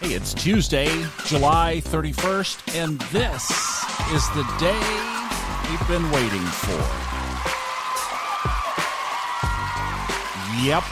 Hey, 0.00 0.14
it's 0.14 0.32
Tuesday, 0.32 0.88
July 1.26 1.82
31st, 1.84 2.74
and 2.82 2.98
this 3.12 3.50
is 4.14 4.26
the 4.30 4.44
day 4.58 4.80
we've 5.68 5.88
been 5.88 6.10
waiting 6.10 6.40
for. 6.40 6.80
Yep. 10.64 10.84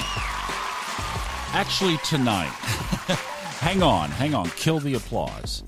Actually, 1.54 1.96
tonight. 2.04 2.50
hang 3.60 3.82
on, 3.82 4.10
hang 4.10 4.34
on. 4.34 4.50
Kill 4.50 4.78
the 4.78 4.92
applause. 4.92 5.64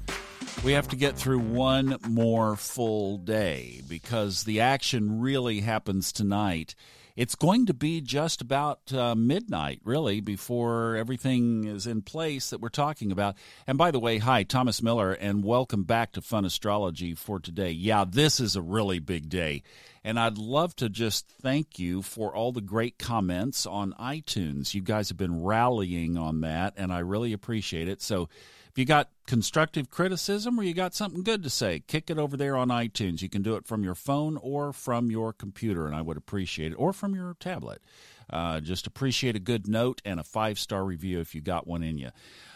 We 0.62 0.72
have 0.72 0.88
to 0.88 0.96
get 0.96 1.16
through 1.16 1.38
one 1.38 1.96
more 2.06 2.56
full 2.56 3.16
day 3.16 3.80
because 3.88 4.44
the 4.44 4.60
action 4.60 5.18
really 5.18 5.60
happens 5.60 6.12
tonight 6.12 6.74
it's 7.20 7.34
going 7.34 7.66
to 7.66 7.74
be 7.74 8.00
just 8.00 8.40
about 8.40 8.94
uh, 8.94 9.14
midnight, 9.14 9.78
really, 9.84 10.22
before 10.22 10.96
everything 10.96 11.64
is 11.64 11.86
in 11.86 12.00
place 12.00 12.48
that 12.48 12.62
we're 12.62 12.70
talking 12.70 13.12
about. 13.12 13.36
And 13.66 13.76
by 13.76 13.90
the 13.90 13.98
way, 13.98 14.16
hi, 14.16 14.42
Thomas 14.42 14.80
Miller, 14.82 15.12
and 15.12 15.44
welcome 15.44 15.84
back 15.84 16.12
to 16.12 16.22
Fun 16.22 16.46
Astrology 16.46 17.14
for 17.14 17.38
today. 17.38 17.72
Yeah, 17.72 18.06
this 18.08 18.40
is 18.40 18.56
a 18.56 18.62
really 18.62 19.00
big 19.00 19.28
day. 19.28 19.62
And 20.02 20.18
I'd 20.18 20.38
love 20.38 20.74
to 20.76 20.88
just 20.88 21.28
thank 21.42 21.78
you 21.78 22.00
for 22.00 22.34
all 22.34 22.52
the 22.52 22.62
great 22.62 22.98
comments 22.98 23.66
on 23.66 23.92
iTunes. 24.00 24.72
You 24.72 24.80
guys 24.80 25.10
have 25.10 25.18
been 25.18 25.44
rallying 25.44 26.16
on 26.16 26.40
that, 26.40 26.72
and 26.78 26.90
I 26.90 27.00
really 27.00 27.34
appreciate 27.34 27.86
it. 27.86 28.00
So, 28.00 28.30
if 28.70 28.78
you 28.78 28.84
got 28.84 29.10
constructive 29.26 29.90
criticism 29.90 30.58
or 30.58 30.62
you 30.62 30.74
got 30.74 30.94
something 30.94 31.24
good 31.24 31.42
to 31.42 31.50
say, 31.50 31.82
kick 31.88 32.08
it 32.08 32.18
over 32.18 32.36
there 32.36 32.56
on 32.56 32.68
iTunes. 32.68 33.20
You 33.20 33.28
can 33.28 33.42
do 33.42 33.56
it 33.56 33.66
from 33.66 33.82
your 33.82 33.96
phone 33.96 34.36
or 34.36 34.72
from 34.72 35.10
your 35.10 35.32
computer, 35.32 35.86
and 35.86 35.96
I 35.96 36.02
would 36.02 36.16
appreciate 36.16 36.72
it, 36.72 36.76
or 36.76 36.92
from 36.92 37.16
your 37.16 37.34
tablet. 37.40 37.82
Uh, 38.28 38.60
just 38.60 38.86
appreciate 38.86 39.34
a 39.34 39.40
good 39.40 39.66
note 39.66 40.00
and 40.04 40.20
a 40.20 40.24
five 40.24 40.56
star 40.56 40.84
review 40.84 41.18
if 41.18 41.34
you 41.34 41.40
got 41.40 41.66
one 41.66 41.82
in 41.82 41.98
you. 41.98 42.10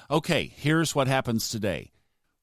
Okay, 0.08 0.52
here's 0.55 0.95
what 0.95 1.08
happens 1.08 1.48
today. 1.48 1.91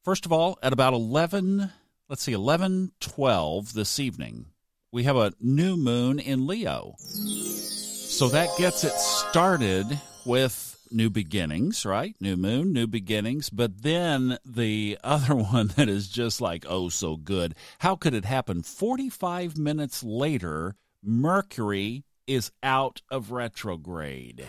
First 0.04 0.26
of 0.26 0.34
all, 0.34 0.60
at 0.62 0.74
about 0.74 0.94
11, 0.94 1.72
let's 2.10 2.24
see, 2.24 2.34
11 2.34 2.92
12 3.00 3.74
this 3.74 4.00
evening, 4.00 4.48
we 4.92 5.04
have 5.04 5.16
a 5.16 5.32
new 5.40 5.78
moon 5.78 6.20
in 6.20 6.46
Leo. 6.46 6.96
So 6.98 8.28
that 8.30 8.50
gets 8.58 8.84
it 8.84 8.94
started 8.94 9.86
with 10.26 10.71
new 10.92 11.10
beginnings, 11.10 11.86
right? 11.86 12.16
New 12.20 12.36
moon, 12.36 12.74
new 12.74 12.88
beginnings. 12.88 13.50
But 13.50 13.84
then 13.84 14.38
the 14.46 14.98
other 15.04 15.36
one 15.36 15.68
that 15.76 15.90
is 15.90 16.08
just 16.08 16.42
like, 16.42 16.66
oh, 16.68 16.90
so 16.90 17.18
good. 17.18 17.56
How 17.80 17.96
could 17.96 18.14
it 18.14 18.26
happen? 18.26 18.64
45 18.64 19.58
minutes 19.58 20.04
later, 20.04 20.76
Mercury 21.04 22.04
is 22.28 22.52
out 22.62 23.02
of 23.10 23.32
retrograde. 23.32 24.46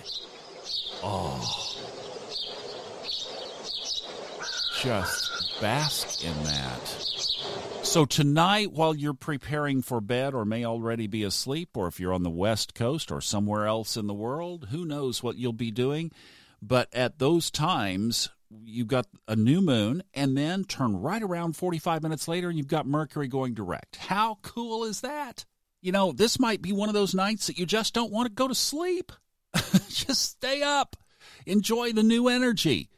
Oh. 1.02 1.78
Just 4.80 5.60
bask 5.60 6.24
in 6.24 6.44
that. 6.44 7.21
So 7.92 8.06
tonight, 8.06 8.72
while 8.72 8.94
you're 8.94 9.12
preparing 9.12 9.82
for 9.82 10.00
bed 10.00 10.32
or 10.32 10.46
may 10.46 10.64
already 10.64 11.06
be 11.06 11.24
asleep, 11.24 11.76
or 11.76 11.88
if 11.88 12.00
you're 12.00 12.14
on 12.14 12.22
the 12.22 12.30
West 12.30 12.72
Coast 12.72 13.12
or 13.12 13.20
somewhere 13.20 13.66
else 13.66 13.98
in 13.98 14.06
the 14.06 14.14
world, 14.14 14.68
who 14.70 14.86
knows 14.86 15.22
what 15.22 15.36
you'll 15.36 15.52
be 15.52 15.70
doing. 15.70 16.10
But 16.62 16.88
at 16.94 17.18
those 17.18 17.50
times, 17.50 18.30
you've 18.64 18.88
got 18.88 19.08
a 19.28 19.36
new 19.36 19.60
moon, 19.60 20.04
and 20.14 20.38
then 20.38 20.64
turn 20.64 20.96
right 21.02 21.22
around 21.22 21.54
45 21.54 22.02
minutes 22.02 22.26
later, 22.26 22.48
and 22.48 22.56
you've 22.56 22.66
got 22.66 22.86
Mercury 22.86 23.28
going 23.28 23.52
direct. 23.52 23.96
How 23.96 24.38
cool 24.40 24.84
is 24.84 25.02
that? 25.02 25.44
You 25.82 25.92
know, 25.92 26.12
this 26.12 26.40
might 26.40 26.62
be 26.62 26.72
one 26.72 26.88
of 26.88 26.94
those 26.94 27.14
nights 27.14 27.46
that 27.48 27.58
you 27.58 27.66
just 27.66 27.92
don't 27.92 28.10
want 28.10 28.26
to 28.26 28.32
go 28.32 28.48
to 28.48 28.54
sleep. 28.54 29.12
just 29.90 30.30
stay 30.30 30.62
up, 30.62 30.96
enjoy 31.44 31.92
the 31.92 32.02
new 32.02 32.28
energy. 32.28 32.88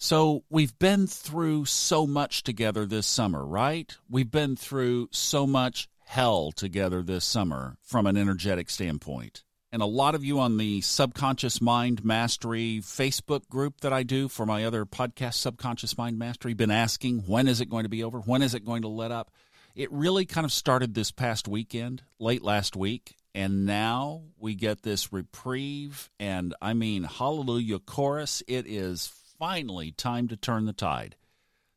So, 0.00 0.44
we've 0.48 0.78
been 0.78 1.08
through 1.08 1.64
so 1.64 2.06
much 2.06 2.44
together 2.44 2.86
this 2.86 3.04
summer, 3.04 3.44
right? 3.44 3.96
We've 4.08 4.30
been 4.30 4.54
through 4.54 5.08
so 5.10 5.44
much 5.44 5.88
hell 6.04 6.52
together 6.52 7.02
this 7.02 7.24
summer 7.24 7.78
from 7.82 8.06
an 8.06 8.16
energetic 8.16 8.70
standpoint. 8.70 9.42
And 9.72 9.82
a 9.82 9.86
lot 9.86 10.14
of 10.14 10.22
you 10.22 10.38
on 10.38 10.56
the 10.56 10.82
Subconscious 10.82 11.60
Mind 11.60 12.04
Mastery 12.04 12.78
Facebook 12.80 13.48
group 13.48 13.80
that 13.80 13.92
I 13.92 14.04
do 14.04 14.28
for 14.28 14.46
my 14.46 14.64
other 14.64 14.86
podcast, 14.86 15.34
Subconscious 15.34 15.98
Mind 15.98 16.16
Mastery, 16.16 16.54
been 16.54 16.70
asking 16.70 17.24
when 17.26 17.48
is 17.48 17.60
it 17.60 17.68
going 17.68 17.82
to 17.82 17.88
be 17.88 18.04
over? 18.04 18.20
When 18.20 18.40
is 18.40 18.54
it 18.54 18.64
going 18.64 18.82
to 18.82 18.88
let 18.88 19.10
up? 19.10 19.32
It 19.74 19.90
really 19.90 20.26
kind 20.26 20.44
of 20.44 20.52
started 20.52 20.94
this 20.94 21.10
past 21.10 21.48
weekend, 21.48 22.04
late 22.20 22.44
last 22.44 22.76
week. 22.76 23.16
And 23.34 23.66
now 23.66 24.22
we 24.38 24.54
get 24.54 24.82
this 24.82 25.12
reprieve. 25.12 26.08
And 26.20 26.54
I 26.62 26.74
mean, 26.74 27.02
hallelujah 27.02 27.80
chorus. 27.80 28.44
It 28.46 28.66
is 28.68 29.12
finally 29.38 29.92
time 29.92 30.28
to 30.28 30.36
turn 30.36 30.66
the 30.66 30.72
tide. 30.72 31.16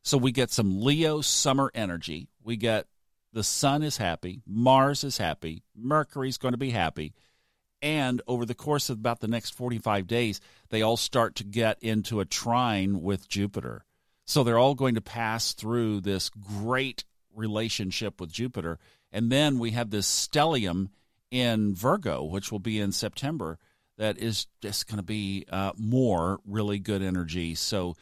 So 0.02 0.18
we 0.18 0.32
get 0.32 0.50
some 0.50 0.80
Leo 0.80 1.20
summer 1.20 1.70
energy. 1.74 2.28
We 2.42 2.56
get 2.56 2.86
the 3.32 3.44
sun 3.44 3.82
is 3.82 3.96
happy, 3.96 4.42
Mars 4.46 5.04
is 5.04 5.16
happy, 5.16 5.62
Mercury's 5.74 6.36
going 6.36 6.52
to 6.52 6.58
be 6.58 6.70
happy. 6.70 7.14
And 7.80 8.20
over 8.28 8.44
the 8.44 8.54
course 8.54 8.90
of 8.90 8.98
about 8.98 9.20
the 9.20 9.28
next 9.28 9.54
45 9.54 10.06
days, 10.06 10.40
they 10.68 10.82
all 10.82 10.96
start 10.96 11.34
to 11.36 11.44
get 11.44 11.82
into 11.82 12.20
a 12.20 12.26
trine 12.26 13.02
with 13.02 13.28
Jupiter. 13.28 13.84
So 14.26 14.44
they're 14.44 14.58
all 14.58 14.74
going 14.74 14.94
to 14.94 15.00
pass 15.00 15.52
through 15.52 16.02
this 16.02 16.28
great 16.30 17.04
relationship 17.34 18.20
with 18.20 18.30
Jupiter. 18.30 18.78
And 19.10 19.32
then 19.32 19.58
we 19.58 19.72
have 19.72 19.90
this 19.90 20.06
stellium 20.06 20.90
in 21.30 21.74
Virgo, 21.74 22.22
which 22.22 22.52
will 22.52 22.60
be 22.60 22.78
in 22.78 22.92
September 22.92 23.58
that 23.98 24.18
is 24.18 24.46
just 24.60 24.86
going 24.88 24.98
to 24.98 25.04
be 25.04 25.44
uh, 25.50 25.72
more 25.76 26.38
really 26.46 26.78
good 26.78 27.02
energy. 27.02 27.54
So 27.54 27.96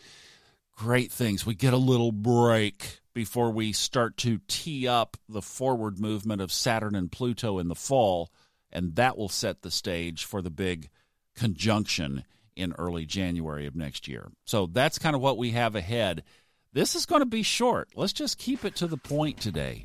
great 0.76 1.12
things. 1.12 1.44
We 1.44 1.54
get 1.54 1.74
a 1.74 1.78
little 1.78 2.12
break 2.12 3.00
before 3.12 3.50
we 3.50 3.72
start 3.72 4.16
to 4.18 4.40
tee 4.48 4.86
up 4.86 5.16
the 5.28 5.42
forward 5.42 5.98
movement 5.98 6.40
of 6.40 6.52
Saturn 6.52 6.94
and 6.94 7.10
Pluto 7.10 7.58
in 7.58 7.68
the 7.68 7.74
fall, 7.74 8.30
and 8.72 8.94
that 8.96 9.18
will 9.18 9.28
set 9.28 9.62
the 9.62 9.70
stage 9.70 10.24
for 10.24 10.40
the 10.40 10.50
big 10.50 10.88
conjunction 11.34 12.24
in 12.56 12.72
early 12.78 13.06
January 13.06 13.66
of 13.66 13.74
next 13.74 14.06
year. 14.08 14.30
So 14.44 14.66
that's 14.66 14.98
kind 14.98 15.16
of 15.16 15.22
what 15.22 15.38
we 15.38 15.50
have 15.50 15.74
ahead. 15.74 16.22
This 16.72 16.94
is 16.94 17.04
going 17.04 17.20
to 17.20 17.26
be 17.26 17.42
short. 17.42 17.88
Let's 17.96 18.12
just 18.12 18.38
keep 18.38 18.64
it 18.64 18.76
to 18.76 18.86
the 18.86 18.96
point 18.96 19.40
today. 19.40 19.84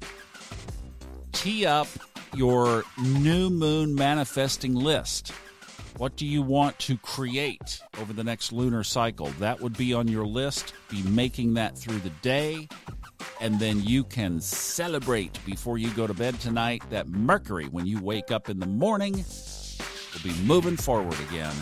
Tee 1.31 1.65
up 1.65 1.87
your 2.35 2.83
new 3.01 3.49
moon 3.49 3.95
manifesting 3.95 4.75
list. 4.75 5.31
What 5.97 6.17
do 6.17 6.25
you 6.25 6.41
want 6.41 6.77
to 6.79 6.97
create 6.97 7.79
over 8.01 8.11
the 8.11 8.23
next 8.23 8.51
lunar 8.51 8.83
cycle? 8.83 9.27
That 9.39 9.61
would 9.61 9.77
be 9.77 9.93
on 9.93 10.09
your 10.09 10.25
list. 10.25 10.73
Be 10.89 11.01
making 11.03 11.53
that 11.53 11.77
through 11.77 11.99
the 11.99 12.09
day. 12.21 12.67
And 13.39 13.61
then 13.61 13.81
you 13.81 14.03
can 14.03 14.41
celebrate 14.41 15.39
before 15.45 15.77
you 15.77 15.89
go 15.91 16.05
to 16.05 16.13
bed 16.13 16.37
tonight 16.41 16.83
that 16.89 17.07
Mercury, 17.07 17.67
when 17.67 17.85
you 17.85 18.03
wake 18.03 18.29
up 18.29 18.49
in 18.49 18.59
the 18.59 18.67
morning, 18.67 19.13
will 19.13 20.21
be 20.21 20.33
moving 20.43 20.75
forward 20.75 21.17
again. 21.29 21.55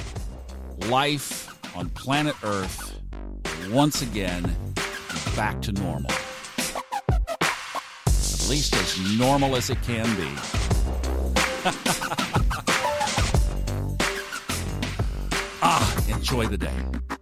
Life 0.87 1.55
on 1.75 1.89
planet 1.91 2.35
Earth, 2.43 2.99
once 3.69 4.01
again, 4.01 4.51
back 5.35 5.61
to 5.61 5.71
normal. 5.73 6.11
At 7.11 8.49
least 8.49 8.75
as 8.75 9.17
normal 9.19 9.55
as 9.55 9.69
it 9.69 9.79
can 9.83 10.07
be. 10.15 10.29
enjoy 16.09 16.47
the 16.47 16.57
day. 16.57 17.12